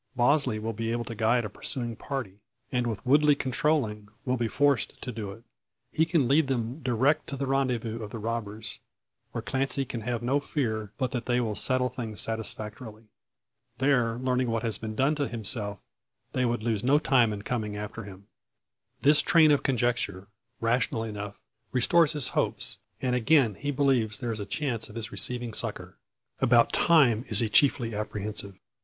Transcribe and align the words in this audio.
Bosley 0.15 0.57
will 0.57 0.73
be 0.73 0.91
able 0.91 1.03
to 1.05 1.13
guide 1.13 1.45
a 1.45 1.47
pursuing 1.51 1.95
party, 1.95 2.39
and 2.71 2.87
with 2.87 3.05
Woodley 3.05 3.35
controlling, 3.35 4.07
will 4.25 4.35
be 4.35 4.47
forced 4.47 4.99
to 5.03 5.11
do 5.11 5.29
it. 5.29 5.43
He 5.91 6.05
can 6.07 6.27
lead 6.27 6.47
them 6.47 6.81
direct 6.81 7.27
to 7.27 7.37
the 7.37 7.45
rendezvous 7.45 8.01
of 8.01 8.09
the 8.09 8.17
robbers; 8.17 8.79
where 9.31 9.43
Clancy 9.43 9.85
can 9.85 10.01
have 10.01 10.23
no 10.23 10.39
fear 10.39 10.91
but 10.97 11.11
that 11.11 11.27
they 11.27 11.39
will 11.39 11.53
settle 11.53 11.87
things 11.89 12.19
satisfactorily. 12.19 13.09
There 13.77 14.17
learning 14.17 14.49
what 14.49 14.63
has 14.63 14.79
been 14.79 14.95
done 14.95 15.13
to 15.13 15.27
himself, 15.27 15.77
they 16.33 16.45
would 16.45 16.63
lose 16.63 16.83
no 16.83 16.97
time 16.97 17.31
in 17.31 17.43
coming 17.43 17.77
after 17.77 18.03
him. 18.03 18.25
This 19.03 19.21
train 19.21 19.51
of 19.51 19.61
conjecture, 19.61 20.29
rational 20.59 21.03
enough, 21.03 21.37
restores 21.71 22.13
his 22.13 22.29
hopes, 22.29 22.79
and 23.03 23.13
again 23.15 23.53
he 23.53 23.69
believes 23.69 24.17
there 24.17 24.31
is 24.31 24.39
a 24.39 24.47
chance 24.47 24.89
of 24.89 24.95
his 24.95 25.11
receiving 25.11 25.53
succour. 25.53 25.95
About 26.39 26.73
time 26.73 27.23
is 27.29 27.39
he 27.41 27.47
chiefly 27.49 27.93
apprehensive. 27.93 28.57